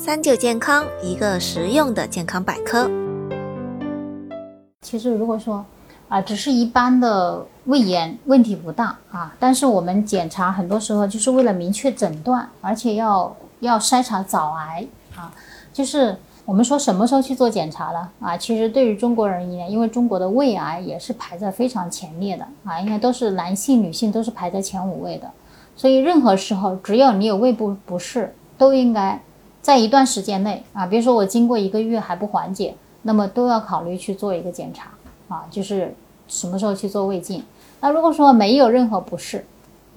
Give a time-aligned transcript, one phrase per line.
[0.00, 2.88] 三九健康，一个实用的健康百科。
[4.80, 5.66] 其实如果说
[6.08, 9.34] 啊，只是一般的胃炎，问题不大啊。
[9.40, 14.86] 但是我们检查很多时候就是为了明确诊断，而且要要筛查早癌
[15.16, 15.34] 啊。
[15.72, 18.36] 就是我们说什么时候去做检查了啊？
[18.36, 25.28] 其实对于中国人而言，因为中国的胃癌也是排在非常前列的啊，应该都是男性、女性都是排在前五位的。
[25.74, 29.20] 所以任何时候，只要你有胃部不适，都应该
[29.68, 34.88] 在一段时间内啊，比如说我经过一个月还不缓解，那么都要考虑去做一个检查。
[35.28, 35.94] 啊，就是
[36.26, 37.44] 什么时候去做胃镜？
[37.82, 39.44] 那如果说没有任何不适，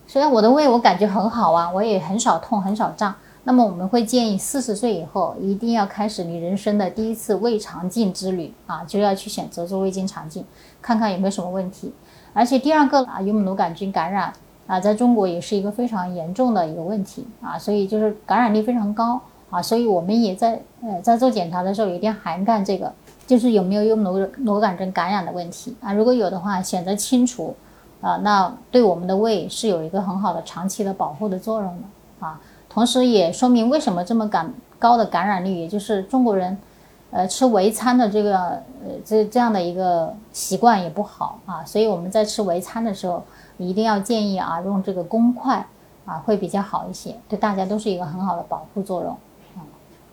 [0.05, 3.15] 虽然我的胃我感觉很好啊，我也很少痛很少胀，
[3.45, 10.43] 那么我们会建议四十岁以后一定要开始你人生的第一次胃肠镜之旅啊，就要去选择做胃镜肠镜，
[10.81, 11.93] 看看有没有什么问题。
[12.33, 14.33] 而且第二个啊，幽门螺杆菌感染
[14.67, 19.21] 啊，在中国也是一个非常严重的一个问题啊，所以就是感染率非常高
[19.51, 22.91] 啊，所以我们也在呃在做检查的时候一定要涵盖这个。
[23.27, 25.93] 就是有没有用螺螺杆菌感染的问题啊？
[25.93, 27.55] 如果有的话，选择清除，
[28.01, 32.41] 啊，那对我们的胃是有一个很好的长期的保护的作用的啊。
[32.67, 36.57] 同时也说明为什么这么感高的感染率，也就是中国人，
[37.11, 41.63] 呃，吃围餐的这个呃这这样的一个习惯也不好啊。
[41.63, 43.23] 所以我们在吃围餐的时候，
[43.57, 45.65] 一定要建议啊，用这个公筷
[46.03, 49.15] 啊，会比较好一些，对大家都是一个很好的保护作用。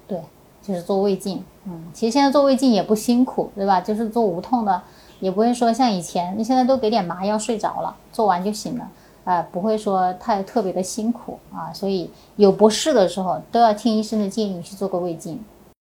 [0.08, 0.20] 对。
[0.60, 3.80] 就是做胃镜，嗯，其实现在做胃镜也不辛苦，对吧？
[3.80, 4.82] 就是做无痛的，
[5.18, 8.90] 也不会说像以前，你现在都给点麻药睡着了，做完就醒了，
[9.24, 11.72] 啊，不会说太特别的辛苦啊。
[11.72, 15.42] 所以有不适的时候，都要听医生的建议去做个胃镜。